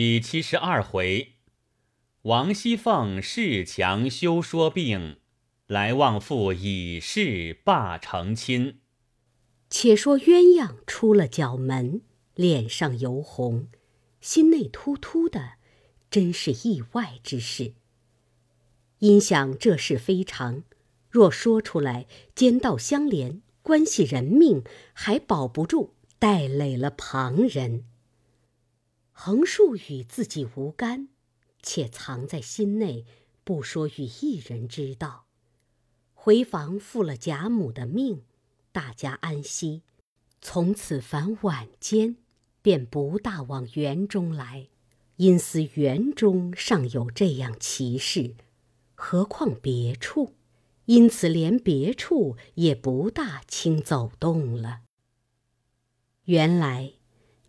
[0.00, 1.32] 第七十二回，
[2.22, 5.16] 王熙凤恃强休说病，
[5.66, 8.78] 来旺父以势霸成亲。
[9.68, 12.02] 且说鸳鸯出了角门，
[12.36, 13.66] 脸上油红，
[14.20, 15.54] 心内突突的，
[16.08, 17.72] 真是意外之事。
[19.00, 20.62] 因想这事非常，
[21.10, 22.06] 若说出来，
[22.36, 24.62] 奸盗相连，关系人命，
[24.92, 27.86] 还保不住，带累了旁人。
[29.20, 31.08] 横竖与自己无干，
[31.60, 33.04] 且藏在心内，
[33.42, 35.26] 不说与一人知道。
[36.14, 38.22] 回房复了贾母的命，
[38.70, 39.82] 大家安息。
[40.40, 42.18] 从此凡晚间，
[42.62, 44.68] 便不大往园中来，
[45.16, 48.36] 因思园中尚有这样奇事，
[48.94, 50.36] 何况别处？
[50.84, 54.82] 因此连别处也不大轻走动了。
[56.26, 56.92] 原来。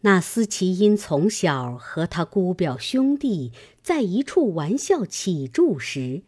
[0.01, 3.51] 那思琪因从小和他姑表兄弟
[3.83, 6.23] 在一处玩笑起住时，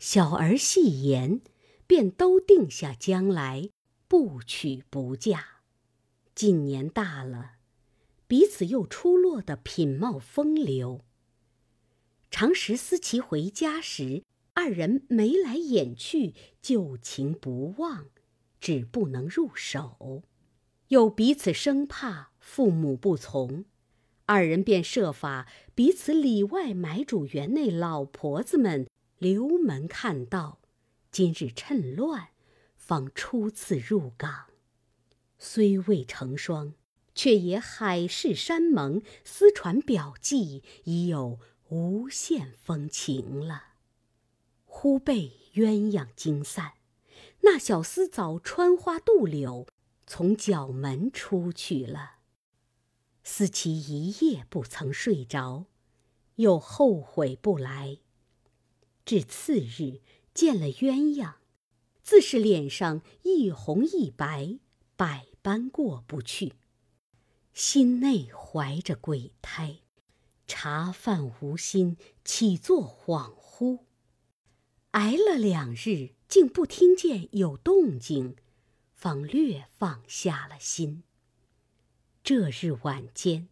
[0.00, 1.40] 小儿戏言，
[1.86, 3.70] 便都定下将来
[4.08, 5.44] 不娶不嫁。
[6.34, 7.52] 近年大了，
[8.26, 11.04] 彼此又出落得品貌风流。
[12.28, 18.06] 常时思琪回家时，二人眉来眼去，旧情不忘，
[18.58, 20.24] 只不能入手。
[20.88, 23.64] 又彼此生怕父母不从，
[24.26, 30.60] 二人便设法彼此里外买主园内老婆子们留门看道，
[31.10, 32.28] 今日趁乱，
[32.76, 34.46] 方初次入港。
[35.38, 36.74] 虽未成双，
[37.14, 41.38] 却也海誓山盟，私传表记，已有
[41.70, 43.68] 无限风情了。
[44.66, 46.72] 忽被鸳鸯惊散，
[47.42, 49.66] 那小厮早穿花渡柳。
[50.04, 52.16] 从角门出去了。
[53.24, 55.66] 思琪一夜不曾睡着，
[56.36, 57.98] 又后悔不来。
[59.04, 60.00] 至次日
[60.34, 61.34] 见了鸳鸯，
[62.02, 64.58] 自是脸上一红一白，
[64.96, 66.54] 百般过不去，
[67.52, 69.78] 心内怀着鬼胎，
[70.46, 73.80] 茶饭无心，起坐恍惚。
[74.92, 78.36] 挨了两日，竟不听见有动静。
[78.94, 81.02] 方略放下了心。
[82.24, 83.48] 这日晚间，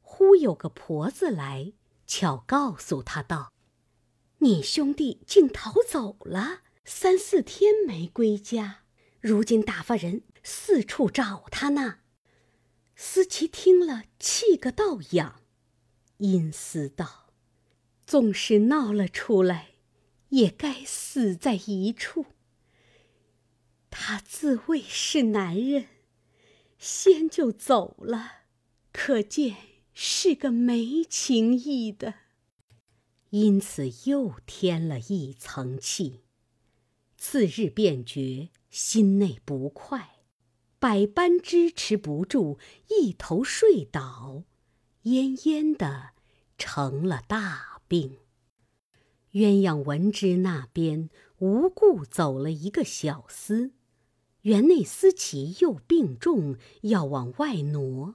[0.00, 1.72] 忽有个婆子来，
[2.06, 3.52] 巧告诉他道
[4.38, 8.82] ：“你兄弟竟逃走了，三四天没归家，
[9.20, 11.98] 如今打发人四处找他呢。”
[12.94, 15.42] 思琪听了，气个倒痒，
[16.18, 17.32] 阴思道
[18.06, 19.70] ：“纵是闹了出来，
[20.28, 22.26] 也该死在一处。”
[23.90, 25.86] 他自谓是男人，
[26.88, 28.42] 先就走了，
[28.92, 29.56] 可见
[29.92, 32.14] 是个没情义的。
[33.30, 36.20] 因此又添了一层气。
[37.18, 40.20] 次日便觉心内不快，
[40.78, 44.44] 百般支持不住，一头睡倒，
[45.02, 46.10] 恹恹的
[46.56, 48.18] 成了大病。
[49.32, 53.72] 鸳鸯闻之，那边无故走了一个小厮。
[54.46, 58.14] 园内思琪又病重，要往外挪，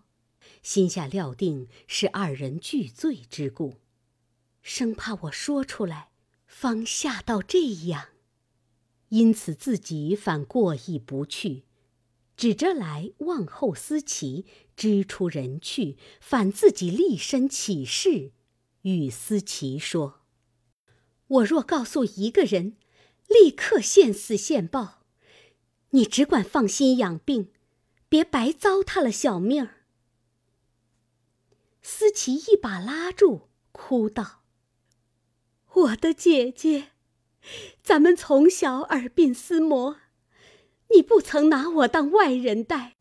[0.63, 3.73] 心下料定是二人俱醉之故，
[4.61, 6.11] 生怕我说出来，
[6.47, 8.11] 方吓到这样，
[9.09, 11.63] 因此自己反过意不去，
[12.37, 14.45] 指着来望后思琪
[14.77, 18.31] 支出人去，反自己立身起誓，
[18.83, 20.21] 与思琪说
[21.27, 22.77] ：“我若告诉一个人，
[23.27, 24.99] 立刻现死现报。”
[25.93, 27.51] 你只管放心养病，
[28.07, 29.85] 别白糟蹋了小命儿。
[31.81, 34.43] 思琪一把拉住，哭道
[35.73, 36.91] ：“我的姐姐，
[37.83, 39.97] 咱们从小耳鬓厮磨，
[40.95, 42.95] 你不曾拿我当外人待，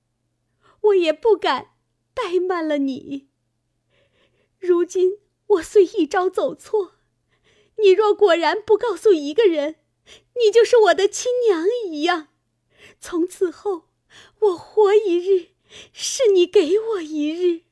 [0.81, 1.69] 我也不敢
[2.15, 3.29] 怠慢了你。
[4.59, 6.97] 如今我虽一朝走错，
[7.76, 9.76] 你若果然不告诉一个人，
[10.35, 12.26] 你就是我的亲娘一样。”
[13.00, 13.88] 从此后，
[14.41, 15.49] 我活一日，
[15.93, 17.62] 是你给我一日。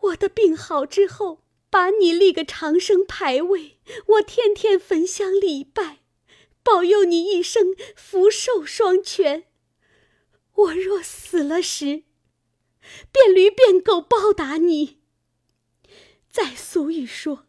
[0.00, 5.98] 我的病好之后，把你立个长生牌位，我天天焚香礼拜，
[6.62, 9.44] 保佑你一生福寿双全。
[10.54, 12.04] 我若死了时，
[13.10, 15.00] 便驴变狗报答你。
[16.30, 17.46] 再俗语说，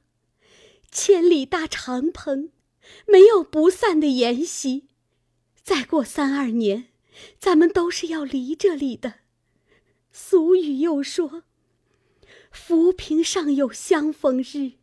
[0.92, 2.52] 千里搭长棚，
[3.06, 4.88] 没有不散的筵席。
[5.62, 6.90] 再过三二年。
[7.40, 9.16] 咱们都是要离这里的。
[10.12, 11.44] 俗语又说
[12.52, 14.74] ：“浮萍上有相逢日，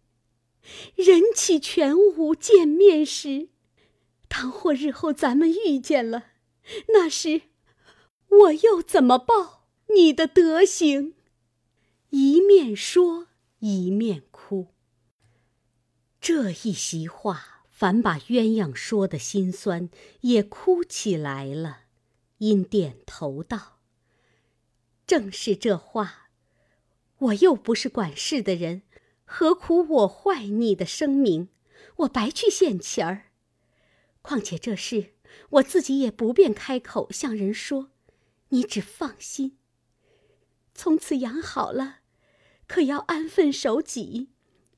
[0.94, 3.48] 人起全无见面时。
[4.28, 6.26] 倘或日后咱们遇见了，
[6.88, 7.42] 那时
[8.28, 11.14] 我又怎么报你的德行？
[12.10, 14.68] 一面说，一面哭。
[16.20, 19.90] 这一席话，反把鸳鸯说的心酸，
[20.20, 21.81] 也哭起来了。
[22.42, 23.78] 因点头道
[25.06, 26.28] ：“正是这话，
[27.18, 28.82] 我又不是管事的人，
[29.24, 31.50] 何苦我坏你的声名？
[31.98, 33.30] 我白去献钱儿。
[34.22, 35.12] 况且这事，
[35.50, 37.92] 我自己也不便开口向人说，
[38.48, 39.56] 你只放心。
[40.74, 42.00] 从此养好了，
[42.66, 44.30] 可要安分守己，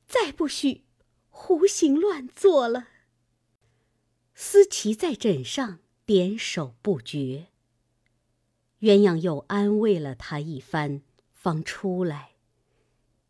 [0.06, 0.84] 再不许
[1.30, 2.88] 胡行乱做了。”
[4.36, 7.46] 思琪在枕上点首不绝。
[8.84, 11.00] 鸳鸯又安慰了他一番，
[11.32, 12.32] 方出来。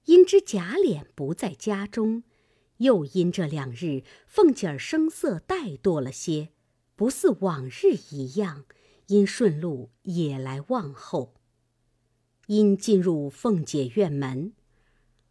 [0.06, 2.24] 因知贾琏不在家中，
[2.78, 6.48] 又因这两日凤姐儿声色怠惰了些，
[6.96, 8.64] 不似往日一样，
[9.06, 11.34] 因顺路也来望候。
[12.48, 14.54] 因进入凤姐院门，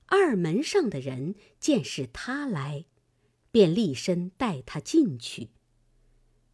[0.05, 2.85] 二门上的人见是他来，
[3.51, 5.49] 便立身带他进去。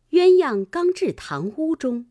[0.09, 2.07] 鸳鸯刚至堂屋中。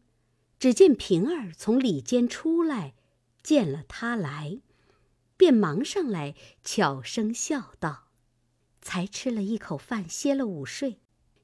[0.59, 2.95] 只见平儿从里间出来，
[3.43, 4.61] 见了他来，
[5.37, 6.35] 便忙上来，
[6.65, 8.09] 悄声笑道
[8.83, 10.99] ：“才吃了一口饭，歇了午睡，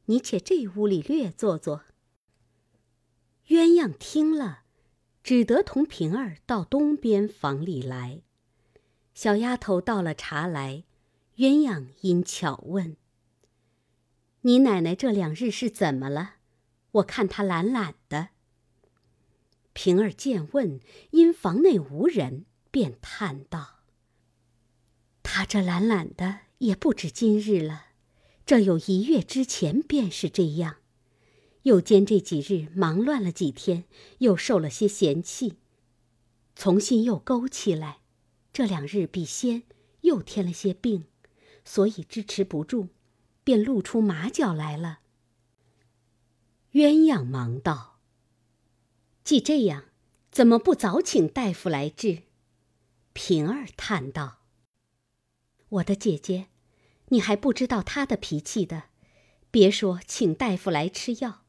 [0.07, 1.85] 你且这屋里略坐坐。”
[3.47, 4.65] 鸳鸯听了，
[5.23, 8.23] 只得同平儿到东边房里来。
[9.15, 10.83] 小丫头倒了茶来，
[11.37, 12.97] 鸳鸯因巧问
[14.43, 16.35] ：“你奶奶这两日是怎么了？
[16.91, 18.31] 我看她懒懒的。”
[19.75, 20.81] 平儿见问，
[21.11, 23.81] 因房内无人，便叹道
[25.23, 27.87] ：“他这懒懒的也不止今日了，
[28.47, 30.77] 这有一月之前便是这样。
[31.65, 33.85] 又兼这几日忙乱了几天，
[34.19, 35.57] 又受了些嫌弃，
[36.55, 37.99] 从心又勾起来，
[38.53, 39.65] 这两日比先
[40.03, 41.07] 又添了些病，
[41.65, 42.89] 所以支持不住，
[43.43, 45.01] 便露出马脚来了。”
[46.73, 47.94] 鸳鸯忙道。
[49.25, 49.85] 既这样，
[50.31, 52.25] 怎么不早请大夫来治？
[53.15, 54.41] 平儿叹道
[55.71, 56.49] ：“我的姐姐，
[57.09, 58.91] 你还不知道她的脾气的。
[59.51, 61.47] 别说请大夫来吃药，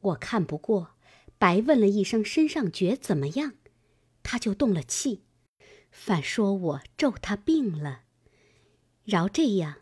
[0.00, 0.96] 我看不过，
[1.38, 3.54] 白问了一声身上觉怎么样，
[4.22, 5.22] 他就动了气，
[5.90, 8.02] 反说我咒他病了。
[9.04, 9.76] 饶这样，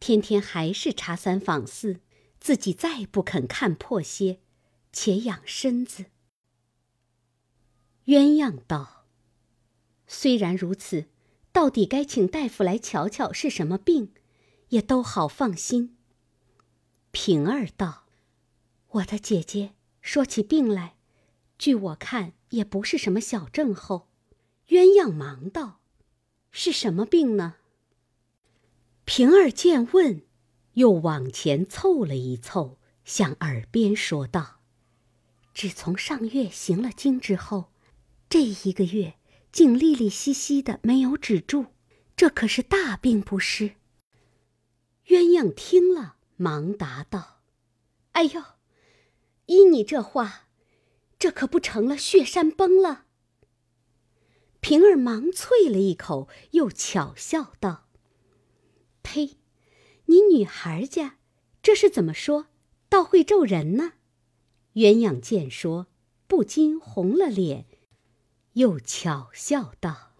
[0.00, 2.00] 天天还是查三访四，
[2.40, 4.38] 自己再不肯看破些，
[4.94, 6.06] 且养身子。”
[8.06, 9.06] 鸳鸯道
[10.06, 11.06] ：“虽然如此，
[11.52, 14.12] 到底该请大夫来瞧瞧是什么病，
[14.68, 15.96] 也都好放心。”
[17.12, 18.04] 平儿道
[18.88, 19.72] ：“我的姐姐
[20.02, 20.96] 说起病来，
[21.56, 24.08] 据我看也不是什么小症候。”
[24.68, 25.80] 鸳鸯忙道
[26.52, 27.56] ：“是什么病呢？”
[29.06, 30.22] 平儿见问，
[30.74, 34.60] 又往前凑了一凑，向耳边说道
[35.54, 37.70] ：“只从上月行了经之后。”
[38.34, 39.14] 这一个月
[39.52, 41.66] 竟利利兮兮的没有止住，
[42.16, 43.76] 这可是大病不是？
[45.06, 47.42] 鸳鸯听了，忙答道
[48.10, 48.42] ：“哎呦，
[49.46, 50.48] 依你这话，
[51.16, 53.04] 这可不成了血山崩了。”
[54.58, 57.86] 平儿忙啐了一口，又巧笑道
[59.04, 59.38] ：“呸！
[60.06, 61.18] 你女孩家
[61.62, 62.48] 这是怎么说？
[62.88, 63.92] 倒会咒人呢？”
[64.74, 65.86] 鸳鸯见说，
[66.26, 67.66] 不禁红了脸。
[68.54, 70.12] 又巧笑道：“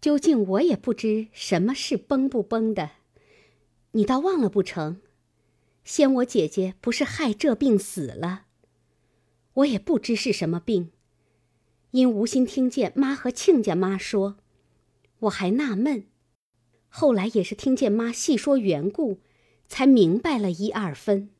[0.00, 2.92] 究竟我也不知什么是崩不崩的，
[3.92, 5.00] 你倒忘了不成？
[5.82, 8.46] 先我姐姐不是害这病死了，
[9.54, 10.92] 我也不知是什么病，
[11.90, 14.36] 因无心听见妈和亲家妈说，
[15.20, 16.06] 我还纳闷，
[16.88, 19.20] 后来也是听见妈细说缘故，
[19.66, 21.30] 才明白了一二分。”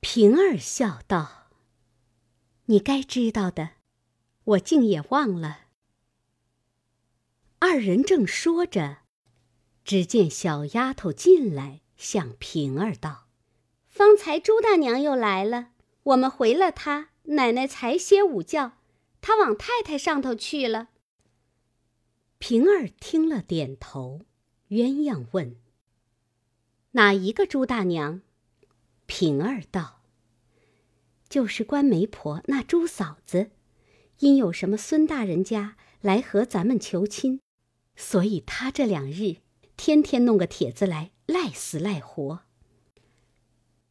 [0.00, 1.48] 平儿笑道
[2.66, 3.70] ：“你该知道的。”
[4.44, 5.60] 我竟也忘了。
[7.58, 8.98] 二人正说着，
[9.84, 13.28] 只见小丫头进来，向平儿道
[13.88, 15.70] ：“方才朱大娘又来了，
[16.02, 18.72] 我们回了她，奶奶才歇午觉，
[19.20, 20.88] 她往太太上头去了。”
[22.38, 24.22] 平儿听了，点头。
[24.70, 25.56] 鸳鸯问
[26.92, 28.22] ：“哪一个朱大娘？”
[29.06, 30.02] 平儿道
[31.28, 33.52] ：“就是关媒婆那朱嫂子。”
[34.22, 37.40] 因有什么孙大人家来和咱们求亲，
[37.96, 39.38] 所以他这两日
[39.76, 42.42] 天天弄个帖子来赖死赖活。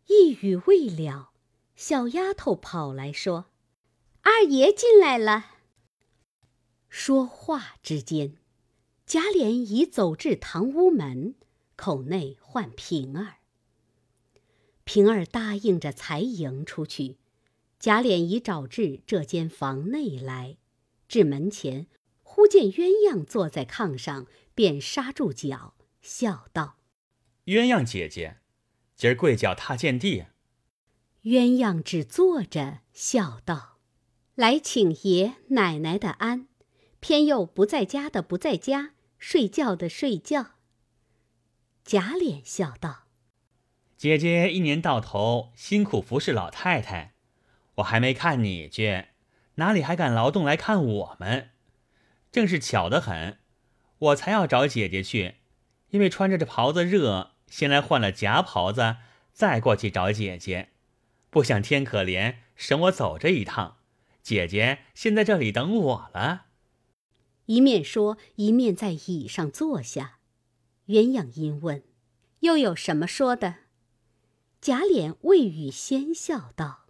[0.08, 1.32] 一语未了，
[1.76, 3.48] 小丫头跑来说
[4.24, 5.48] ：“二爷进来了。”
[6.88, 8.38] 说话之间，
[9.06, 11.36] 贾琏已走至堂屋门，
[11.76, 13.36] 口内唤平儿。
[14.86, 17.18] 平儿答应着，才迎出去。
[17.82, 20.58] 贾琏已找至这间房内来，
[21.08, 21.88] 至门前，
[22.22, 26.78] 忽见鸳鸯坐在炕上，便刹住脚，笑道
[27.46, 28.38] ：“鸳鸯姐姐，
[28.96, 30.26] 今儿跪脚踏见地。”
[31.26, 33.80] 鸳鸯只坐着，笑道
[34.36, 36.48] ：“来请爷奶奶的安。”
[37.02, 40.52] 偏又不在家的不在家，睡觉的睡觉。
[41.84, 43.08] 贾琏笑道
[43.98, 47.11] ：“姐姐一年到头辛苦服侍老太太，
[47.82, 49.06] 我还没看你去，
[49.56, 51.50] 哪里还敢劳动来看我们？
[52.32, 53.40] 正是巧得很，
[53.98, 55.36] 我才要找姐姐去，
[55.90, 58.98] 因为穿着这袍子热，先来换了夹袍子，
[59.34, 60.70] 再过去找姐姐。
[61.30, 63.78] 不想天可怜，省我走这一趟。
[64.22, 66.46] 姐姐先在这里等我了。”
[67.48, 70.20] 一面说，一面在椅上坐下。
[70.88, 71.84] 鸳鸯因问
[72.42, 73.56] ：“又有什么说的？”
[74.62, 76.81] 贾琏未语先笑道：“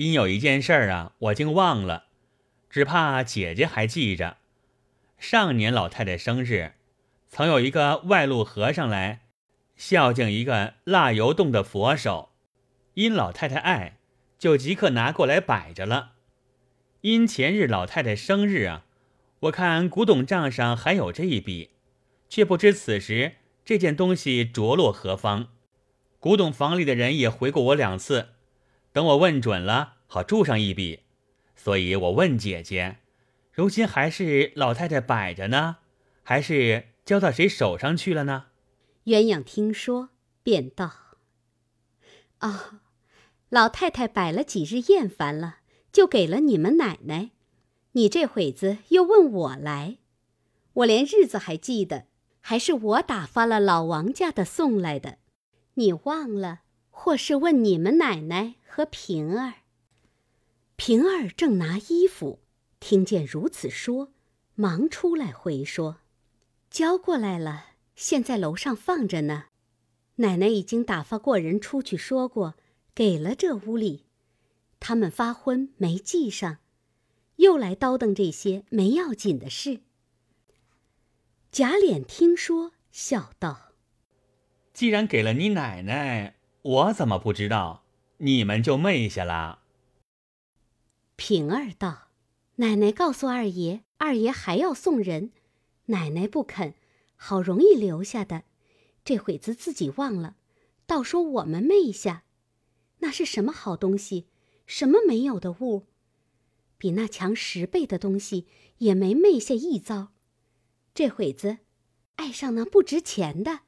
[0.00, 2.04] 因有一件事儿啊，我竟忘了，
[2.70, 4.38] 只怕姐姐还记着。
[5.18, 6.72] 上年老太太生日，
[7.28, 9.26] 曾有一个外路和尚来
[9.76, 12.30] 孝敬一个蜡油洞的佛手，
[12.94, 13.98] 因老太太爱，
[14.38, 16.12] 就即刻拿过来摆着了。
[17.02, 18.86] 因前日老太太生日啊。”
[19.40, 21.72] 我看古董账上还有这一笔，
[22.30, 23.34] 却不知此时
[23.66, 25.48] 这件东西着落何方。
[26.18, 28.30] 古董房里的人也回过我两次，
[28.92, 31.00] 等我问准了，好注上一笔。
[31.54, 32.96] 所以我问姐姐，
[33.52, 35.76] 如今还是老太太摆着呢，
[36.22, 38.46] 还是交到谁手上去了呢？
[39.04, 40.10] 鸳鸯听说，
[40.42, 40.90] 便道
[42.40, 42.80] ：“哦，
[43.48, 45.58] 老太太摆了几日厌烦了，
[45.92, 47.30] 就给了你们奶奶。”
[47.92, 49.98] 你这会子又问我来，
[50.74, 52.06] 我连日子还记得，
[52.40, 55.18] 还是我打发了老王家的送来的，
[55.74, 56.60] 你忘了？
[56.90, 59.54] 或是问你们奶奶和平儿？
[60.76, 62.40] 平儿正拿衣服，
[62.78, 64.12] 听见如此说，
[64.54, 65.98] 忙出来回说
[66.70, 69.46] ：“交过来了，现在楼上放着呢。
[70.16, 72.54] 奶奶已经打发过人出去说过，
[72.94, 74.04] 给了这屋里，
[74.78, 76.58] 他们发昏没记上。”
[77.36, 79.80] 又来叨叨这些没要紧的事。
[81.50, 83.72] 贾琏听说，笑道
[84.74, 87.84] ：“既然给了你奶奶，我怎么不知道？
[88.18, 89.62] 你们就昧下啦。”
[91.16, 92.08] 平儿道
[92.56, 95.32] ：“奶奶告诉二爷，二爷还要送人，
[95.86, 96.74] 奶奶不肯，
[97.16, 98.44] 好容易留下的，
[99.04, 100.36] 这会子自己忘了，
[100.86, 102.24] 倒说我们昧下，
[102.98, 104.26] 那是什么好东西？
[104.66, 105.86] 什么没有的物？”
[106.78, 108.46] 比那强十倍的东西
[108.78, 110.12] 也没昧下一遭，
[110.94, 111.58] 这会子
[112.16, 113.60] 爱上那不值钱的。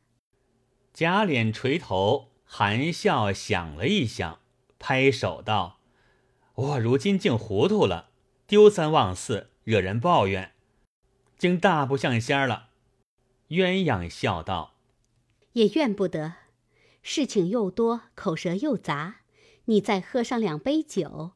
[0.95, 4.41] 贾琏垂头含笑想了一想，
[4.79, 5.79] 拍手道
[6.55, 8.11] ：“我如今竟糊涂了，
[8.47, 10.53] 丢三忘四，惹人抱怨，
[11.39, 12.69] 竟大不像仙儿了。”
[13.49, 14.75] 鸳鸯笑道
[15.55, 16.35] ：“也怨不得，
[17.01, 19.21] 事情又多，口舌又杂，
[19.65, 21.31] 你再喝上两杯酒。”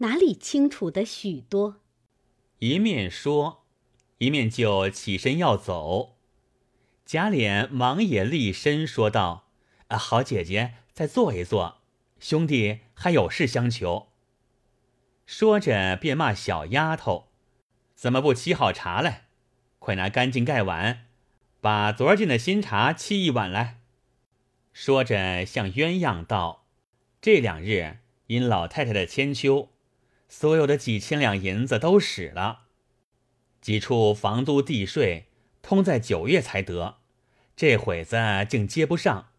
[0.00, 1.82] 哪里清楚的许多？
[2.60, 3.66] 一面说，
[4.16, 6.16] 一面就起身要走。
[7.04, 9.47] 贾琏忙也立身说道
[9.88, 11.82] ：“啊，好姐姐，再坐一坐，
[12.18, 14.08] 兄弟还有事相求。”
[15.26, 17.28] 说着便骂小丫头
[17.94, 19.24] ：“怎么不沏好茶来？
[19.78, 21.06] 快拿干净盖碗，
[21.60, 23.80] 把昨儿进的新茶沏一碗来。”
[24.72, 26.66] 说着向鸳鸯道
[27.20, 29.70] ：“这两日因老太太的千秋。”
[30.30, 32.66] 所有的几千两银子都使了，
[33.62, 35.28] 几处房租地税
[35.62, 36.98] 通在九月才得，
[37.56, 39.30] 这会子竟接不上。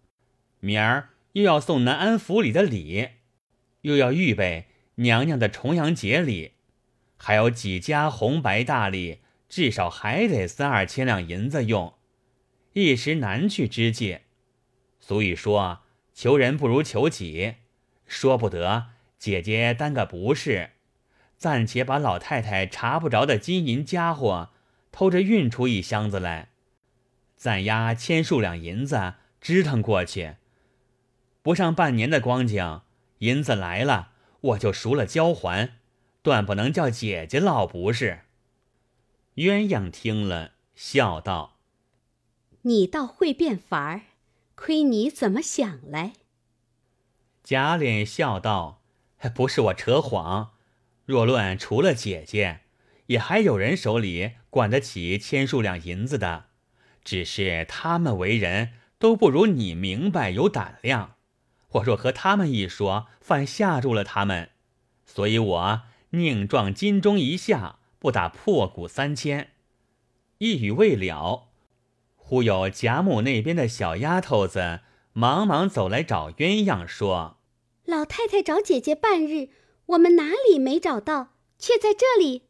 [0.59, 3.09] 明儿又要送南安府里的礼，
[3.81, 6.53] 又要预备娘娘的重阳节礼，
[7.17, 11.93] 还有几家红白大礼，至少还得三二千两银子用，
[12.73, 14.23] 一时难去支借。
[14.99, 15.79] 俗语说
[16.13, 17.55] ：“求人不如求己。”
[18.05, 18.87] 说不得，
[19.17, 20.71] 姐姐担个不是。
[21.37, 24.49] 暂且把老太太查不着的金银家伙
[24.91, 26.49] 偷着运出一箱子来，
[27.37, 30.35] 暂押千数两银子支腾过去。
[31.41, 32.81] 不上半年的光景，
[33.19, 35.77] 银子来了，我就赎了交还，
[36.21, 38.21] 断不能叫姐姐落不是。
[39.35, 41.57] 鸳鸯听了，笑道
[42.63, 44.01] ：“你倒会变法儿，
[44.55, 46.13] 亏你怎么想来？”
[47.41, 48.81] 贾琏笑道
[49.33, 50.51] ：“不是我扯谎，
[51.05, 52.59] 若论除了姐姐，
[53.07, 56.47] 也还有人手里管得起千数两银子的，
[57.03, 61.15] 只是他们为人都不如你明白有胆量。
[61.73, 64.49] 我若和他们一说，反吓住了他们，
[65.05, 69.51] 所以我宁撞金钟一下，不打破鼓三千。”
[70.39, 71.49] 一语未了，
[72.15, 74.79] 忽有贾母那边的小丫头子
[75.13, 77.37] 忙忙走来找鸳鸯说。
[77.85, 79.49] 老太太找姐姐半日，
[79.87, 82.43] 我们哪里没找到，却在这里。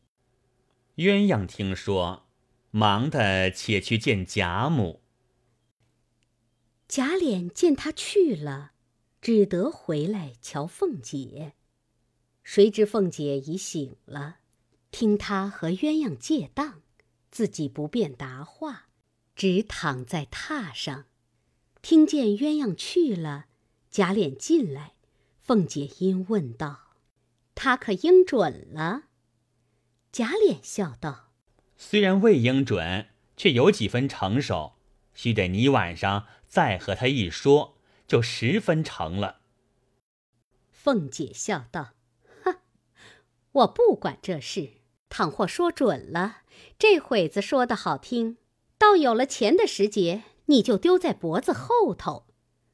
[0.98, 2.28] 鸳鸯听说，
[2.72, 5.02] 忙的且去见贾母。
[6.88, 8.74] 贾琏见他去了，
[9.22, 11.54] 只得回来瞧凤姐。
[12.44, 14.38] 谁知凤姐已醒了，
[14.92, 16.82] 听他和鸳鸯借当，
[17.30, 18.88] 自己不便答话，
[19.36, 21.06] 只躺在榻上，
[21.82, 23.46] 听见鸳鸯去了，
[23.92, 24.94] 贾琏进来。
[25.42, 26.96] 凤姐因问道
[27.56, 29.06] ：“他可应准了？”
[30.12, 31.32] 贾琏笑道
[31.76, 34.74] ：“虽然未应准，却有几分成熟。
[35.14, 37.79] 须得你晚上再和他一说，
[38.10, 39.40] 就十分成了。”
[40.74, 41.92] 凤姐笑道
[42.44, 42.58] ：“哼，
[43.54, 44.72] 我不管这事。
[45.08, 46.42] 倘或说准了，
[46.78, 48.38] 这会子说的好听，
[48.78, 52.28] 到有了钱的时节，你就丢在脖子后头，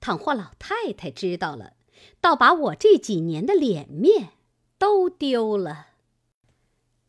[0.00, 1.74] 倘或老太太知道了，
[2.20, 4.30] 倒把我这几年的脸面
[4.78, 5.88] 都丢了。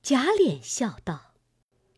[0.02, 1.32] 贾琏笑道：“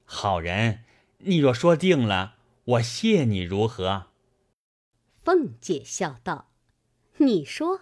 [0.06, 0.84] 好人，
[1.20, 4.08] 你若说定了，我谢你如何？”
[5.24, 6.52] 凤姐笑道
[7.18, 7.82] ：“你说，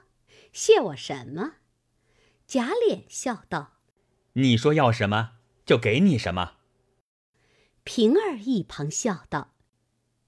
[0.52, 1.56] 谢我什么？”
[2.48, 3.80] 贾琏笑道
[4.34, 6.58] ：“你说要什么，就给你什么。”
[7.84, 9.54] 平儿一旁笑道：“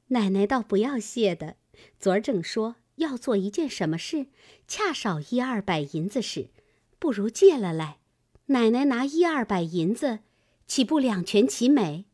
[0.07, 1.57] 奶奶倒不要谢的。”
[1.99, 4.27] 昨儿正说要做一件什么事，
[4.67, 6.51] 恰少一二百银子时，
[6.99, 7.99] 不如借了来。
[8.47, 10.19] 奶奶拿一二百银子，
[10.67, 12.05] 岂不两全其美？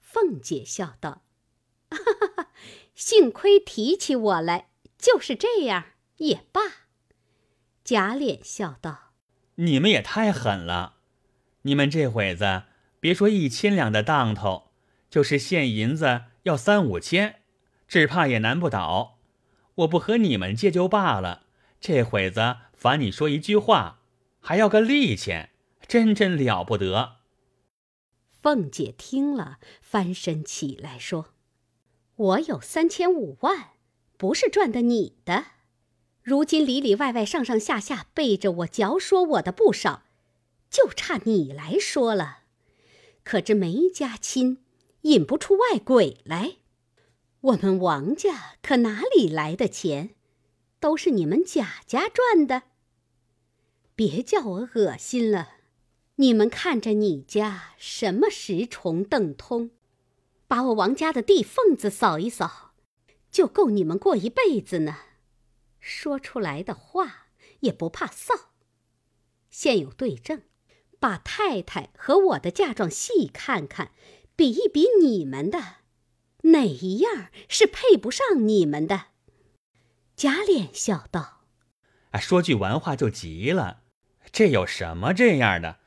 [0.00, 1.27] 凤姐笑道：“哈哈哈，
[2.94, 5.84] 幸亏提起我来，就是这样
[6.16, 6.60] 也罢。”
[7.84, 9.12] 贾琏笑道
[9.56, 10.96] ：“你们也太狠了！
[11.62, 12.64] 你们这会子
[13.00, 14.70] 别说一千两的当头，
[15.08, 17.42] 就是现银子要三五千。”
[17.88, 19.18] 只怕也难不倒，
[19.76, 21.46] 我不和你们借就罢了，
[21.80, 24.02] 这会子烦你说一句话，
[24.40, 25.52] 还要个利钱，
[25.86, 27.16] 真真了不得。
[28.42, 31.32] 凤姐听了，翻身起来说
[32.18, 33.70] ：“我有三千五万，
[34.16, 35.46] 不是赚的你的。
[36.20, 40.02] 如今里里外外、上上下下背着我嚼说我的不少，
[40.68, 42.40] 就差你来说了。
[43.22, 44.64] 可知没家亲，
[45.02, 46.56] 引不出外鬼来。”
[47.40, 50.16] 我们王家可哪里来的钱？
[50.80, 52.64] 都是你们贾家赚的。
[53.94, 55.50] 别叫我恶心了。
[56.16, 59.70] 你们看着你家什么十重邓通，
[60.48, 62.72] 把我王家的地缝子扫一扫，
[63.30, 64.96] 就够你们过一辈子呢。
[65.78, 67.28] 说出来的话
[67.60, 68.46] 也不怕臊。
[69.50, 70.42] 现有对证，
[70.98, 73.92] 把太太和我的嫁妆细看看，
[74.34, 75.76] 比一比你们的。
[76.44, 79.06] 哪一样是配不上你们的？
[80.16, 81.42] 贾琏笑道
[82.12, 83.82] ：“啊，说句完话就急了。
[84.32, 85.78] 这有什么这样的？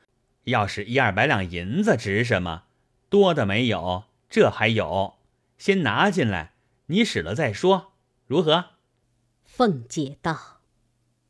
[0.44, 2.64] 要是一二百两银子值什么？
[3.08, 5.18] 多的没有，这还有。
[5.58, 6.54] 先拿进来，
[6.86, 7.92] 你使了再说，
[8.26, 8.70] 如何？”
[9.44, 10.62] 凤姐道：“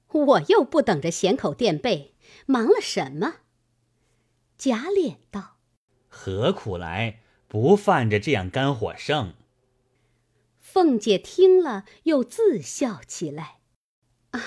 [0.07, 2.15] 我又不等着闲口垫背，
[2.47, 3.39] 忙了什么？”
[4.57, 5.57] 贾琏道
[6.07, 7.19] ：“何苦来？”
[7.53, 9.35] 不犯着这样肝火盛。
[10.59, 13.59] 凤姐听了，又自笑起来
[14.31, 14.41] ：“啊，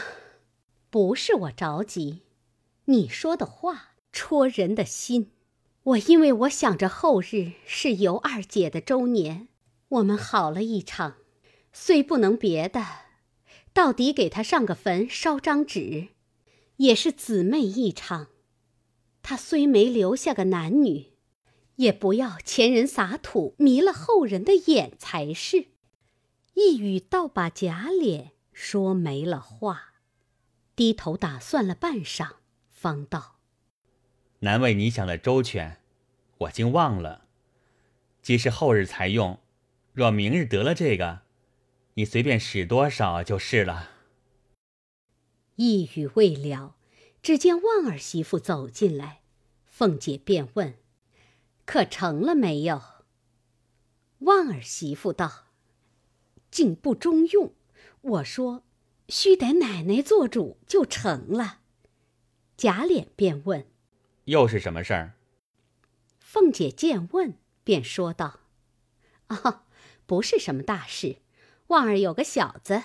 [0.89, 2.24] 不是我着急，
[2.86, 5.35] 你说的话戳人的心。
[5.86, 9.50] 我因为我想着后日是尤二姐的周年，
[9.89, 11.17] 我们好了一场，
[11.71, 12.84] 虽不能别的，
[13.71, 16.08] 到底给她上个坟，烧张纸，
[16.78, 18.30] 也是姊妹一场。
[19.21, 21.13] 她虽没留下个男女。”
[21.76, 25.65] 也不要前人撒土迷了后人的眼才是。
[26.54, 29.95] 一语倒把贾琏说没了话，
[30.74, 32.36] 低头打算了半晌，
[32.69, 33.35] 方道
[34.46, 35.82] ：“难为你想的周全，
[36.38, 37.26] 我竟忘了。
[38.22, 39.40] 既是后日才用，
[39.92, 41.22] 若明日得了这个，
[41.96, 43.90] 你随便使多少就是了。”
[45.58, 46.76] 一语未了，
[47.24, 49.22] 只见旺儿媳妇走进来，
[49.66, 50.76] 凤姐便问。
[51.66, 52.80] 可成了没有？
[54.20, 55.46] 旺儿媳妇道
[56.52, 57.56] ：“竟不中用。
[58.02, 58.64] 我说，
[59.10, 61.62] 须得奶奶做主就成了。”
[62.56, 63.66] 贾琏便问
[64.26, 65.14] ：“又是什么事儿？”
[66.20, 68.42] 凤姐见问，便说道
[69.30, 69.62] ：“哦，
[70.06, 71.18] 不是什么大事。
[71.68, 72.84] 旺儿有个小子，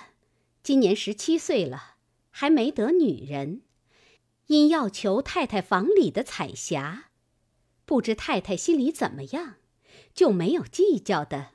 [0.62, 1.96] 今年十七岁了，
[2.31, 3.62] 还没得女人，
[4.46, 7.11] 因要求太太房里的彩霞。”
[7.85, 9.57] 不知太太心里怎么样，
[10.14, 11.48] 就没有计较的。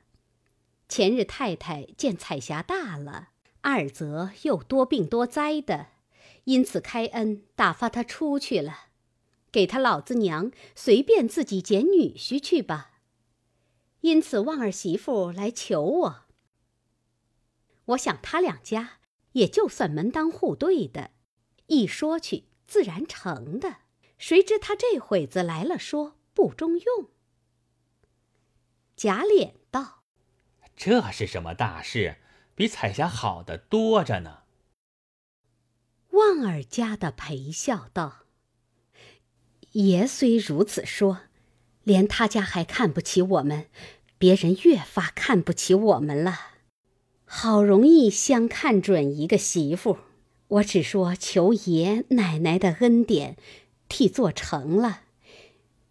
[0.86, 3.30] 前日太太见彩霞大了，
[3.62, 5.86] 二则又多病多灾的，
[6.44, 8.85] 因此开恩打发她出去了，
[9.50, 13.00] 给他老子娘随便自己捡女婿去吧。
[14.00, 16.26] 因此旺儿媳妇来求我。
[17.86, 18.98] 我想他两家
[19.32, 21.10] 也就算门当户对的，
[21.66, 23.78] 一说去自然成的。
[24.18, 26.16] 谁知他这会子来了说。
[26.36, 27.08] 不中用。
[28.94, 30.02] 贾琏道
[30.76, 32.18] ：“这是什么大事？
[32.54, 34.42] 比彩霞好的多着呢。”
[36.12, 38.24] 旺儿家的陪笑道
[39.84, 41.18] ：“爷虽如此说，
[41.84, 43.66] 连他家还看不起我们，
[44.16, 46.38] 别人越发看不起我们了。
[47.26, 49.98] 好容易相看准一个媳妇，
[50.48, 53.36] 我只说求爷奶奶的恩典，
[53.86, 55.02] 替做成了。”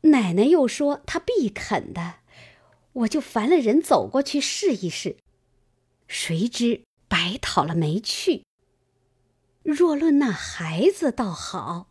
[0.09, 2.15] 奶奶又说她必肯的，
[2.93, 5.17] 我就烦了人走过去试一试，
[6.07, 8.43] 谁知白讨了没趣。
[9.61, 11.89] 若论那孩子倒好，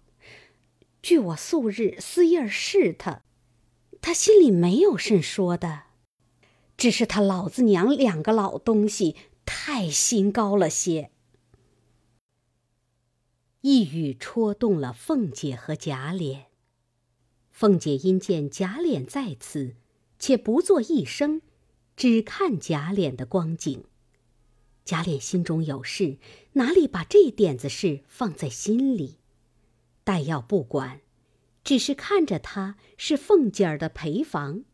[1.04, 3.24] 据我素日私印试他，
[4.00, 5.82] 他心里没有甚说的，
[6.78, 9.14] 只是他老子娘两个老东西
[9.44, 11.10] 太心高了些。
[13.60, 16.44] 一语戳动了凤姐和贾琏。
[17.50, 19.74] 凤姐因见贾琏在此，
[20.18, 21.42] 且不作一声，
[21.94, 23.84] 只看贾琏的光景。
[24.86, 26.16] 贾琏心中有事，
[26.54, 29.18] 哪里把这点子事放在心里？
[30.04, 31.00] 待要不管，
[31.64, 34.64] 只是看着他是凤姐儿的陪房，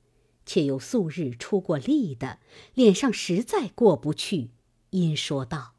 [0.45, 2.41] 且又素日出过力的，
[2.75, 4.51] 脸上实在过不去，
[4.91, 5.75] 因说道：“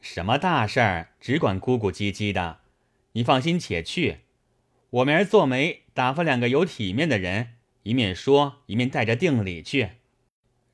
[0.00, 2.60] 什么大事儿，只管咕咕唧唧的，
[3.12, 4.20] 你放心，且去。
[4.90, 9.90] 我明儿做媒。”打发两个有体面的人，一面说，一面带着定礼去，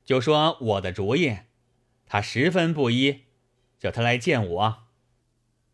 [0.05, 1.39] 就说我的主意。
[2.05, 3.23] 他十分不依，
[3.77, 4.88] 叫他来见我。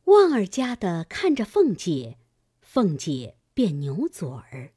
[0.05, 2.17] 旺儿家的看着凤姐，
[2.61, 4.73] 凤姐便扭嘴儿。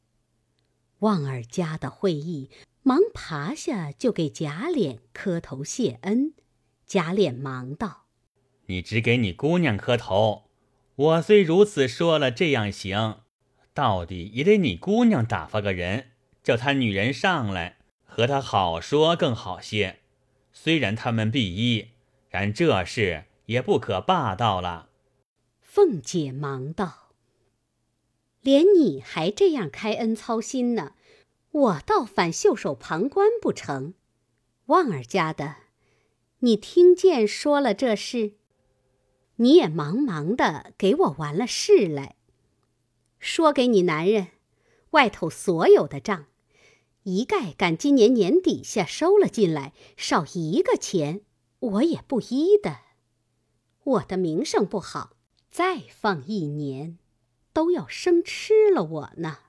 [1.01, 2.49] 旺儿家的会意，
[2.83, 6.33] 忙爬下就给贾琏磕头谢恩。
[6.87, 8.07] 贾琏忙道
[8.69, 10.45] ：“你只给你姑娘磕头，
[10.97, 13.21] 我虽如此说了，这样行。”
[13.75, 16.13] 到底也得你姑娘打发个人，
[16.43, 19.99] 叫他女人上来和他好说更好些。
[20.55, 21.89] 虽然他们必依，
[22.31, 24.88] 然这事也不可霸道了。
[25.79, 27.13] 凤姐忙道
[28.43, 30.95] ：“连你还这样开恩操心呢，
[31.53, 33.95] 我倒反袖手旁观不成？
[34.67, 35.55] 旺儿家的，
[36.41, 38.33] 你听见说了这事，
[39.37, 42.17] 你也忙忙的给我完了事来。”
[43.21, 44.31] 说给你男人，
[44.91, 46.27] 外头所有的账，
[47.05, 51.21] 一概赶今年年底下收了进来，少一个钱
[51.61, 52.79] 我也不依的。
[53.85, 55.13] 我的名声不好，
[55.59, 56.99] 再放一年，
[57.53, 59.41] 都要生吃了我呢。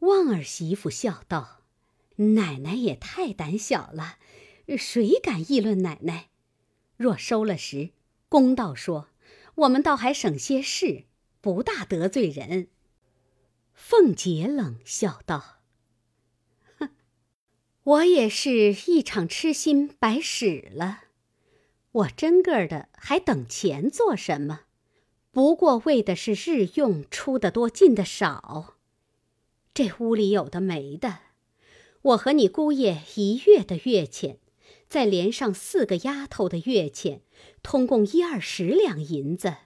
[0.00, 1.62] 旺儿媳妇笑道
[2.36, 4.18] ：“奶奶也太胆小了，
[4.76, 6.28] 谁敢议论奶奶？
[6.98, 7.92] 若收了时，
[8.28, 9.08] 公道说，
[9.54, 11.04] 我们倒还省些事。”
[11.40, 12.68] 不大得罪人。
[13.72, 15.62] 凤姐冷笑道
[16.76, 16.90] ：“哼，
[17.84, 21.04] 我也是一场痴心白使了。
[21.92, 24.66] 我真个的还等钱做什么？
[25.32, 28.76] 不过为的是日用出的多，进的少。
[29.74, 31.18] 这屋里有的没的，
[32.02, 34.38] 我和你姑爷一月的月钱，
[34.88, 37.22] 再连上四个丫头的月钱，
[37.62, 39.56] 通共一二十两银子。”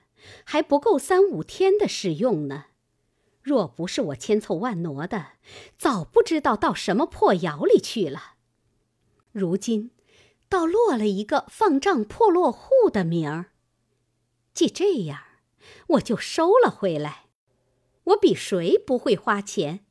[0.45, 2.65] 还不够三五天的使用呢，
[3.43, 5.35] 若不是我千凑万挪的，
[5.79, 8.35] 早不知道到什么破窑里去了。
[9.31, 9.93] 如今，
[10.49, 13.53] 倒落了一个放账破落户的名儿。
[14.53, 15.23] 既这样，
[15.89, 17.27] 我就收了回来。
[18.05, 19.85] 我比谁不会花钱，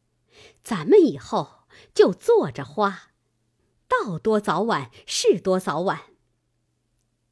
[0.63, 3.11] 咱们以后就坐着花，
[3.87, 6.03] 到多早晚是多早晚。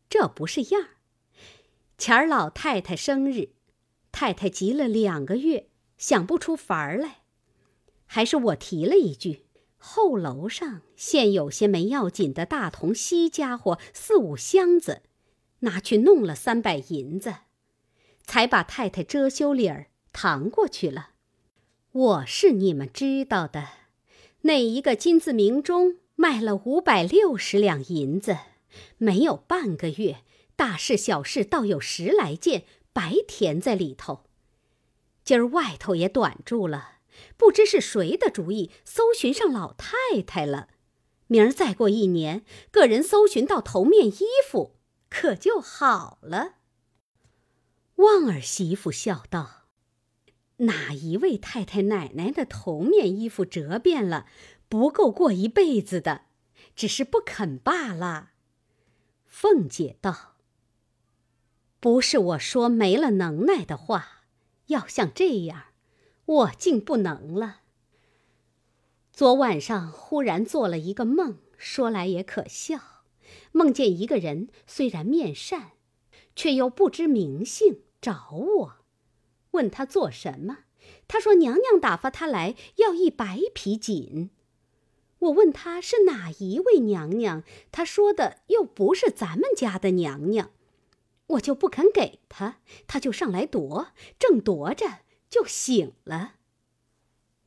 [0.10, 0.90] 这不是样儿。
[1.98, 3.54] 前儿老太太生日，
[4.12, 7.22] 太太急了两个月，想不出法儿来。
[8.06, 9.48] 还是我提了一句
[9.78, 15.04] ：“后楼上现有些没要紧的大铜锡家伙，四五箱子，
[15.60, 17.36] 拿去弄了三百银子，
[18.26, 21.12] 才把太太遮羞脸儿搪过去了。
[21.92, 23.68] 我是你们知道的，
[24.42, 28.38] 那一个金字明钟卖了五百六十两银子，
[28.98, 30.24] 没有半个月，
[30.56, 34.24] 大事小事倒有十来件，白填在里头。
[35.24, 36.98] 今儿外头也短住了，
[37.38, 40.70] 不知是谁的主意，搜寻上老太太了。
[41.28, 44.76] 明儿再过一年，个人搜寻到头面衣服，
[45.10, 46.56] 可就好了。
[48.04, 49.66] 旺儿媳妇笑道
[50.66, 54.28] ：“哪一位太太奶奶的头面衣服折变了，
[54.70, 56.26] 不够过一辈子的，
[56.76, 58.32] 只是不肯罢了。”
[59.28, 60.36] 凤姐道
[61.80, 64.22] ：“不是我说没了能耐的话。”
[64.68, 65.66] 要像这样，
[66.26, 67.60] 我竟不能了。
[69.12, 73.04] 昨晚上忽然做了一个梦，说来也可笑。
[73.52, 75.72] 梦见一个人虽然面善，
[76.34, 78.76] 却又不知名姓，找我，
[79.52, 80.66] 问他做什么。
[81.08, 84.30] 他说娘娘打发他来要一白皮锦。
[85.20, 90.52] 我问他是哪一位娘娘，他说的又不是咱们家的娘娘。
[91.28, 96.34] 我就不肯给他，他就上来夺，正夺着就醒了。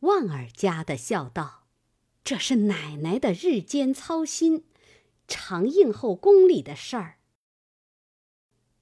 [0.00, 1.66] 旺儿家的笑道
[2.24, 4.64] ：“这是奶奶的日间操心，
[5.28, 7.18] 常应候宫里的事儿。”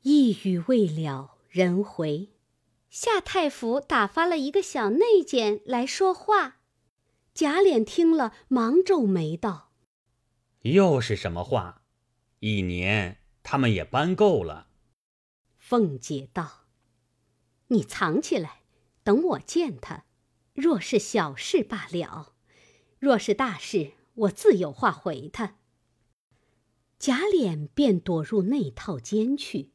[0.02, 2.30] 一语未了，人回，
[2.90, 6.56] 夏太傅打发了一个小内监来说话。
[7.32, 9.70] 贾琏听了，忙皱眉道
[10.62, 11.84] ：“又是什么话？
[12.40, 14.66] 一年他们也搬够了。”
[15.56, 16.64] 凤姐道
[17.70, 18.62] ：“你藏起来，
[19.04, 20.06] 等我见他。
[20.54, 22.34] 若是小事罢了，
[22.98, 25.58] 若是大事，我自有话回他。”
[26.98, 29.70] 贾琏便躲入内套间去。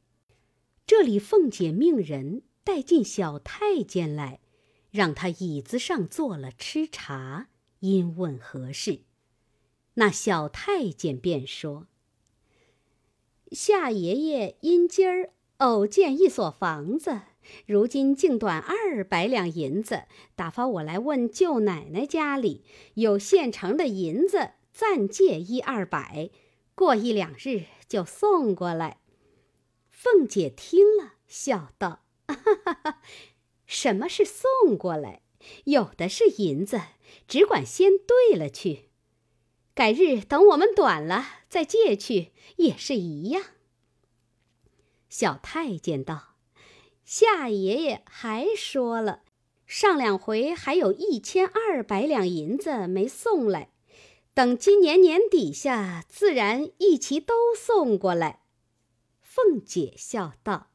[0.90, 4.40] 这里凤姐命人带进小太监来，
[4.90, 7.50] 让他椅子上坐了吃茶，
[7.82, 9.02] 因问何事。
[9.94, 11.86] 那小太监便说
[13.54, 17.22] ：“夏爷爷因今儿。”偶见一所房子，
[17.68, 22.64] 如今净短二百两银子，打发我来问舅奶奶家里
[22.96, 26.32] 有现成的银子，暂借一二百，
[26.74, 28.98] 过一两日就送过来。
[30.02, 33.02] 凤姐听了，笑道：“哈哈哈，
[33.66, 35.24] 什么是送过来？
[35.66, 36.80] 有的是银子，
[37.28, 38.92] 只管先兑了去，
[39.74, 43.44] 改日等我们短了再借去，也是一样。”
[45.10, 46.36] 小太监道
[47.04, 49.24] ：“夏爷爷还说了，
[49.68, 53.74] 上两回还有一千二百两银子没送来，
[54.34, 58.39] 等今年年底下，自然一齐都送过来。”
[59.30, 60.72] 凤姐笑道：“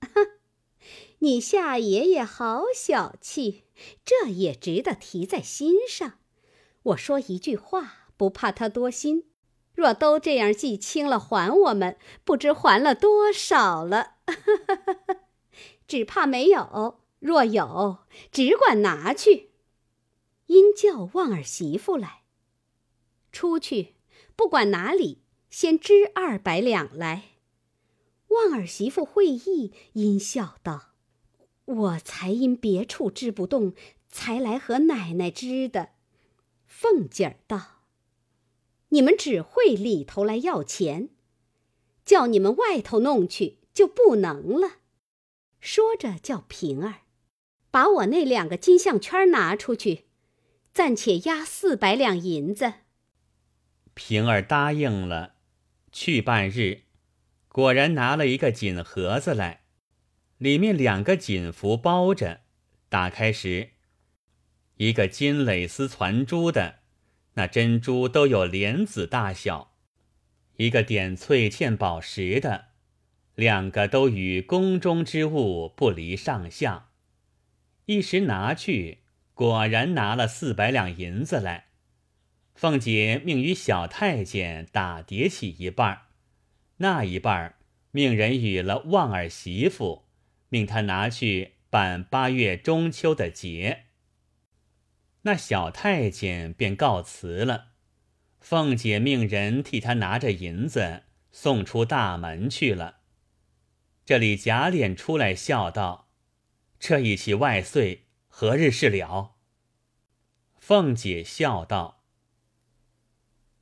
[1.20, 3.64] 你夏爷爷好小气，
[4.06, 6.18] 这也值得提在心上。
[6.82, 9.26] 我说一句话，不怕他多心。”
[9.76, 14.14] 若都这样记清了还我们，不知还了多少了。
[15.86, 17.98] 只怕没有，若有，
[18.32, 19.50] 只管拿去。
[20.46, 22.22] 因叫旺儿媳妇来。
[23.30, 23.96] 出去，
[24.34, 27.33] 不管哪里，先支二百两来。
[28.34, 30.92] 旺儿媳妇会意，阴笑道
[31.64, 33.74] ：“我才因别处织不动，
[34.08, 35.90] 才来和奶奶织的。”
[36.66, 37.70] 凤姐儿道。
[38.90, 41.08] 你们只会里头来要钱，
[42.04, 44.76] 叫你们外头弄去就不能了。
[45.58, 47.00] 说着，叫平儿
[47.72, 50.04] 把我那两个金项圈拿出去，
[50.72, 52.74] 暂且押四百两银子。
[53.94, 55.34] 平儿答应了，
[55.90, 56.83] 去半日，
[57.54, 59.60] 果然拿了一个锦盒子来，
[60.38, 62.40] 里面两个锦服包着。
[62.88, 63.70] 打开时，
[64.76, 66.80] 一个金蕾丝攒珠的。
[67.34, 69.76] 那珍珠都有莲子大小，
[70.56, 72.70] 一个点翠嵌宝石的，
[73.36, 76.88] 两个都与宫中之物不离上相。
[77.86, 81.66] 一时拿去，果然拿了四百两银子来。
[82.56, 86.03] 凤姐命与小太监打叠起一半
[86.78, 87.56] 那一半
[87.92, 90.06] 命人与了旺儿媳妇，
[90.48, 93.84] 命他拿去办八月中秋的节。
[95.22, 97.68] 那小太监便告辞了，
[98.40, 102.98] 凤姐命人替他拿着银子送出大门去了。
[104.04, 106.10] 这里贾琏出来笑道
[106.78, 109.36] ：“这一起外岁何日是了？”
[110.60, 112.02] 凤姐笑道：“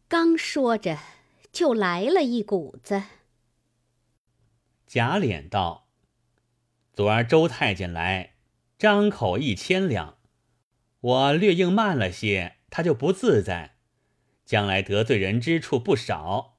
[0.09, 0.99] 刚说着，
[1.53, 3.03] 就来了一股子。”
[4.89, 5.89] 贾琏道
[6.93, 8.35] ：“昨儿周太监来，
[8.79, 10.19] 张口一千两，
[11.01, 13.77] 我略应慢了些，他就不自在，
[14.45, 16.59] 将来得罪人之处不少。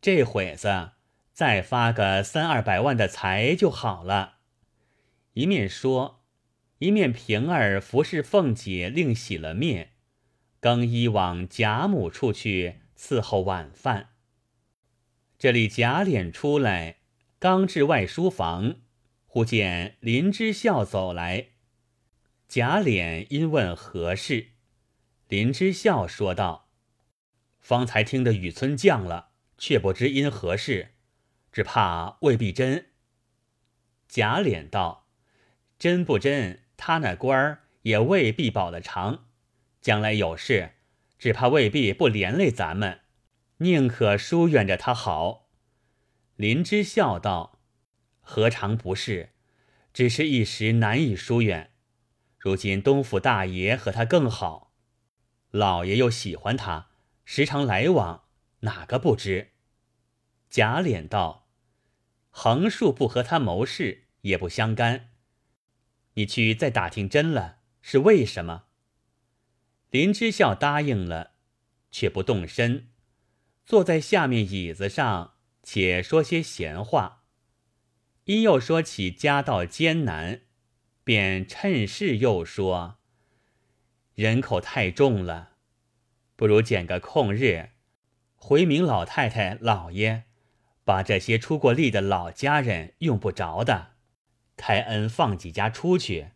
[0.00, 0.92] 这会子
[1.32, 4.38] 再发个三二百万的财就好了。”
[5.34, 6.16] 一面说。
[6.80, 9.94] 一面平儿服侍凤姐，另洗了面，
[10.60, 14.10] 更衣往贾母处去伺候晚饭。
[15.38, 16.96] 这里贾琏出来，
[17.38, 18.80] 刚至外书房，
[19.24, 21.50] 忽见林之孝走来。
[22.48, 24.48] 贾琏因问何事，
[25.28, 26.70] 林之孝说道
[27.60, 30.94] ：“方才听得雨村降了，却不知因何事，
[31.52, 32.86] 只怕未必真。”
[34.08, 35.06] 贾琏道
[35.78, 39.26] ：“真不真？”他那官儿也未必保得长，
[39.80, 40.72] 将来有事，
[41.16, 43.02] 只怕未必不连累咱们，
[43.58, 45.48] 宁可疏远着他好。
[46.36, 47.60] 林之笑道
[48.20, 49.30] ：“何尝不是？
[49.92, 51.72] 只是一时难以疏远。
[52.38, 54.72] 如今东府大爷和他更好，
[55.50, 56.90] 老爷又喜欢他，
[57.24, 58.28] 时常来往，
[58.60, 59.50] 哪个不知？”
[60.48, 61.48] 贾琏道
[62.30, 65.10] ：“横竖不和他谋事，也不相干。”
[66.14, 68.66] 你去再打听真了，是为什么？
[69.90, 71.32] 林之孝答应了，
[71.90, 72.88] 却不动身，
[73.68, 77.24] 坐在下面椅子上，且说些闲话。
[78.24, 80.40] 因又说起家道艰难，
[81.04, 82.96] 便趁势又说：
[84.14, 85.50] 人口太重了，
[86.34, 87.72] 不如拣个空日，
[88.36, 90.22] 回明老太太、老爷，
[90.86, 93.96] 把这些出过力的老家人用不着的。
[94.56, 96.28] 开恩放几家出去，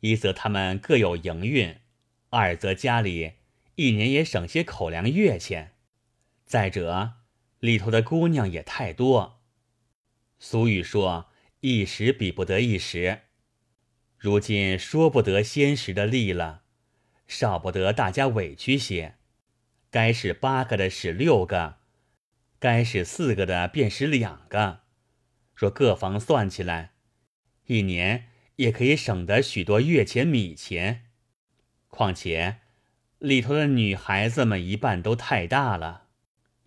[0.00, 1.78] 一则他们各有营运，
[2.28, 3.36] 二则家里
[3.76, 5.72] 一年也省些口粮月钱。
[6.48, 7.12] 再者，
[7.60, 9.42] 里头的姑娘也太多。
[10.38, 11.30] 俗语说
[11.60, 13.20] ：“一时比不得一时。”
[14.16, 16.62] 如今说不得先时的利了，
[17.26, 19.16] 少不得大家委屈些。
[19.90, 21.76] 该使八个的使六个，
[22.58, 24.80] 该使四个的便使两个。
[25.54, 26.94] 若各房算起来。
[27.66, 31.10] 一年也可以省得许多月钱米钱，
[31.88, 32.60] 况且
[33.18, 36.07] 里头的女孩子们一半都太大了，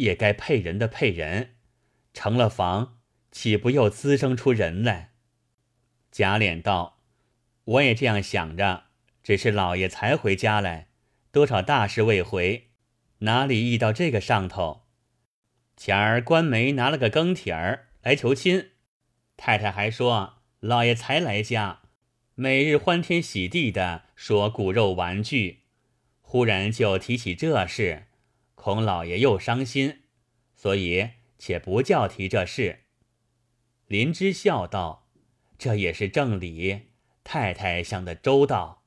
[0.02, 1.56] 也该配人的配人，
[2.14, 3.00] 成了房，
[3.32, 5.12] 岂不又滋生出人来？
[6.12, 7.00] 贾琏道
[7.64, 8.86] ：“我也这样想着，
[9.24, 10.90] 只是老爷才回家来，
[11.32, 12.72] 多少大事未回，
[13.20, 14.84] 哪里意到这个上头？
[15.78, 18.72] 前儿官媒拿了个庚帖儿来求亲，
[19.38, 21.82] 太太还说。”老爷才来家，
[22.36, 25.62] 每日欢天喜地的说骨肉玩具，
[26.22, 28.04] 忽然就提起这事，
[28.64, 30.04] 孔老爷又伤心，
[30.54, 32.82] 所以且不叫提这事。
[33.88, 35.10] 林之笑道
[35.58, 36.90] ：“这也是正理，
[37.24, 38.84] 太太想的周到。”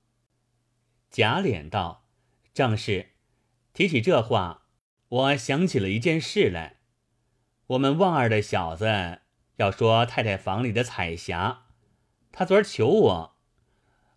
[1.11, 2.07] 贾琏道
[2.55, 3.15] ：“正是。
[3.73, 4.69] 提起这话，
[5.09, 6.77] 我想起了一件事来。
[7.67, 9.23] 我们旺儿的小子
[9.57, 11.67] 要说太太房里的彩霞。”
[12.31, 13.37] 他昨儿求我，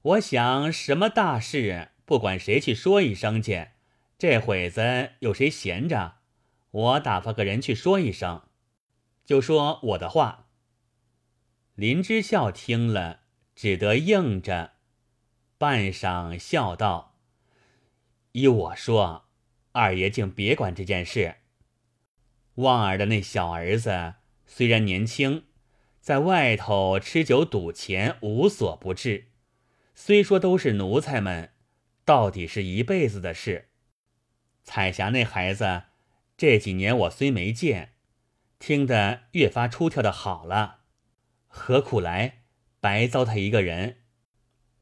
[0.03, 3.69] 我想什么大事，不管谁去说一声去。
[4.17, 6.17] 这会子有谁闲着，
[6.71, 8.43] 我打发个人去说一声，
[9.23, 10.47] 就说我的话。
[11.75, 13.21] 林之孝听了，
[13.55, 14.73] 只得应着，
[15.57, 17.19] 半晌笑道
[18.33, 19.25] ：“依我说，
[19.73, 21.35] 二爷竟别管这件事。
[22.55, 25.43] 旺儿的那小儿子虽然年轻。”
[25.99, 29.25] 在外头吃酒赌钱无所不至，
[29.93, 31.51] 虽说都是奴才们，
[32.05, 33.67] 到底是一辈子的事。
[34.67, 35.83] 彩霞那孩子，
[36.35, 37.93] 这几年我虽没见，
[38.59, 40.81] 听得越发出挑的好了，
[41.47, 42.43] 何苦来
[42.81, 43.99] 白糟蹋一个人？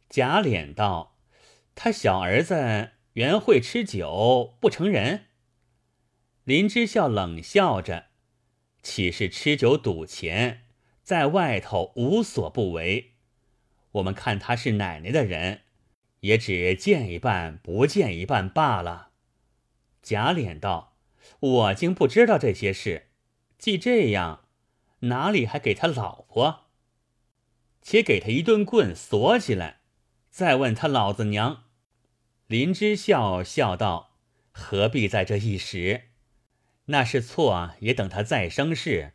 [0.10, 1.20] 贾琏道
[1.76, 5.26] ：“他小儿子原会吃酒，不成人。”
[6.46, 8.08] 林之孝冷笑着
[8.82, 10.64] ：“岂是吃酒赌钱？”
[11.04, 13.14] 在外头无所不为，
[13.92, 15.62] 我们看他是奶奶的人，
[16.22, 19.12] 也只见一半不见一半罢了。
[20.06, 21.00] 贾琏道
[21.42, 23.08] ：“我竟不知道这些事，
[23.58, 24.46] 既这样，
[25.00, 26.68] 哪里还给他老婆？
[27.82, 29.82] 且给他一顿棍锁起来，
[30.30, 31.64] 再问他老子娘。”
[32.46, 34.20] 林之孝笑道
[34.54, 36.10] ：“何必在这一时？
[36.86, 39.14] 那是错，也等他再生事。”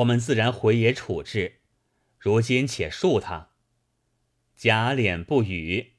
[0.00, 1.60] 我们自然回也处置，
[2.18, 3.50] 如今且恕他。
[4.56, 5.92] 贾琏不语，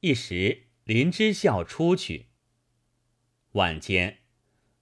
[0.00, 2.28] 一时林之孝出去。
[3.56, 4.18] 晚间，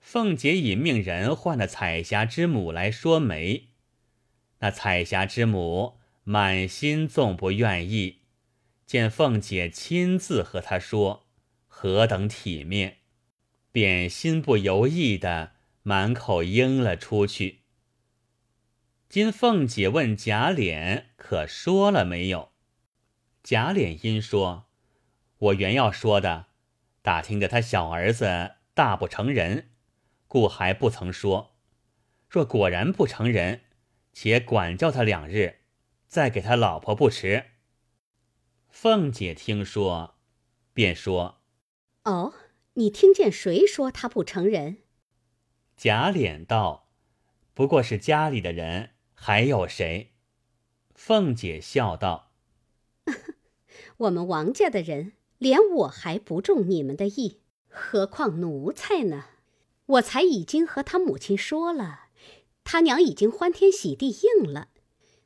[0.00, 3.68] 凤姐已命人唤了彩霞之母来说媒。
[4.58, 8.22] 那彩霞之母满心纵不愿意，
[8.84, 11.28] 见凤姐亲自和她说，
[11.68, 12.96] 何等体面，
[13.70, 15.52] 便心不由意的
[15.84, 17.60] 满口应了出去。
[19.08, 22.50] 今凤姐问贾琏可说了没有？
[23.44, 24.66] 贾琏因说
[25.38, 26.46] ：“我原要说的，
[27.02, 29.70] 打听着他小儿子大不成人，
[30.26, 31.56] 故还不曾说。
[32.28, 33.62] 若果然不成人，
[34.12, 35.60] 且管教他两日，
[36.06, 37.44] 再给他老婆不迟。”
[38.68, 40.16] 凤姐听说，
[40.72, 41.42] 便说
[42.02, 42.34] ：“哦，
[42.74, 44.78] 你听见谁说他不成人？”
[45.76, 46.90] 贾琏道
[47.54, 50.16] ：“不过是家里的人。”还有谁？
[50.94, 52.32] 凤姐笑道
[53.98, 57.40] ：“我们王家的人，连我还不中你们的意，
[57.74, 59.24] 何况奴才呢？
[59.86, 62.04] 我才已经和他母亲说了，
[62.62, 64.68] 他娘已经欢天喜地应了，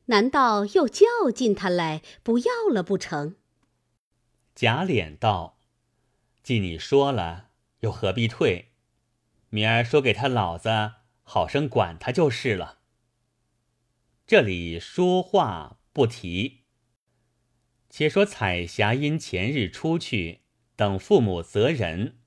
[0.07, 3.37] 难道又叫进他来不要了不成？”
[4.57, 5.61] 贾琏道
[6.43, 8.73] ：“既你说了，又何必退？
[9.51, 10.71] 明儿说给他老子，
[11.23, 12.79] 好生管他就是了。”
[14.27, 16.65] 这里说话不提。
[17.89, 20.41] 且说彩霞因前日出去，
[20.75, 22.18] 等父母责人，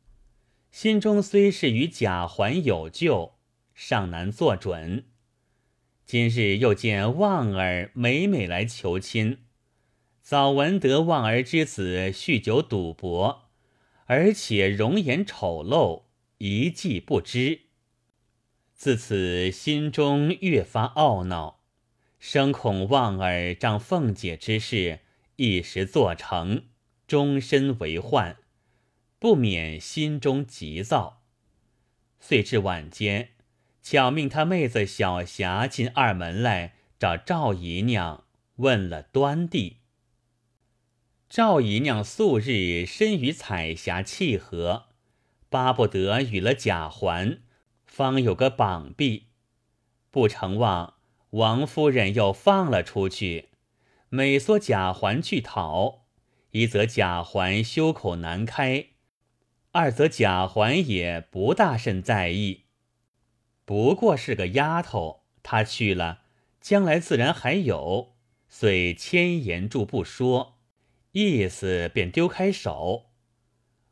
[0.72, 3.34] 心中虽是与贾环有旧，
[3.76, 5.03] 尚难做准。
[6.05, 9.39] 今日又见旺儿每每来求亲，
[10.22, 13.49] 早闻得旺儿之子酗酒赌博，
[14.05, 16.03] 而且容颜丑陋，
[16.38, 17.63] 一计不知。
[18.74, 21.59] 自此心中越发懊恼。
[22.17, 24.99] 生恐望儿仗凤姐之事
[25.36, 26.65] 一时做成，
[27.07, 28.38] 终身为患，
[29.22, 31.22] 不免心中急躁。
[32.19, 33.30] 遂至晚间，
[33.84, 38.24] 巧命他妹子小霞进二门来找赵姨娘
[38.55, 39.82] 问了端地。
[41.30, 44.86] 赵姨娘素日身与彩霞契合，
[45.49, 47.43] 巴不得与了贾环，
[47.86, 49.28] 方有个绑臂，
[50.09, 50.95] 不成望。
[51.30, 53.49] 王夫人又放了出去，
[54.09, 56.05] 每说贾环去讨，
[56.49, 58.88] 一则贾环羞口难开，
[59.72, 62.65] 二则贾环也不大甚在意。
[63.65, 66.22] 不过是个丫头，她去了，
[66.59, 68.13] 将来自然还有，
[68.49, 70.57] 遂千言住不说，
[71.11, 73.11] 意思便丢开手。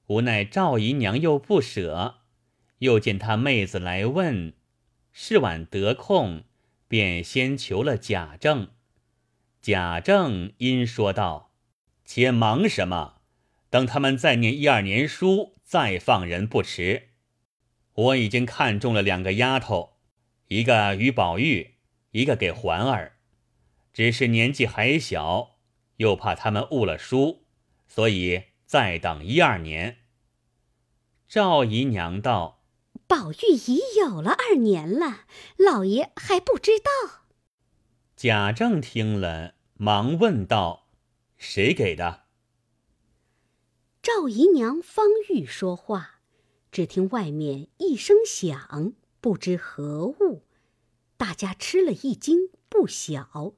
[0.07, 2.21] 无奈赵姨娘又不舍，
[2.79, 4.53] 又见他妹子来问，
[5.11, 6.43] 是晚得空。
[6.87, 8.69] 便先求了贾政，
[9.61, 11.51] 贾政因说道
[12.03, 13.18] ：“且忙什么？
[13.69, 17.09] 等他们再念一二年书，再放人不迟。
[17.93, 19.97] 我已经看中了两个丫头，
[20.47, 21.75] 一个与宝玉，
[22.11, 23.17] 一个给环儿。
[23.91, 25.57] 只是年纪还小，
[25.97, 27.45] 又怕他们误了书，
[27.87, 29.97] 所以再等一二年。”
[31.27, 32.63] 赵姨娘道。
[33.07, 33.35] 宝玉
[33.67, 35.25] 已有了二年了，
[35.57, 37.25] 老爷还不知道。
[38.15, 40.87] 贾政听了，忙问道
[41.35, 42.25] ：“谁给的？”
[44.11, 46.21] 赵姨娘方欲说话，
[46.71, 50.41] 只听外面一声响，不知何物，
[51.15, 53.53] 大家吃了一惊，不小。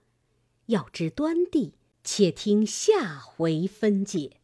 [0.66, 4.41] 要知端地，且听下回分解。